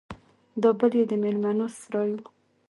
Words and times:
دا 0.61 0.69
بل 0.79 0.91
يې 0.99 1.03
د 1.09 1.13
ميلمنو 1.23 1.65
سراى 1.79 2.09
و. 2.17 2.23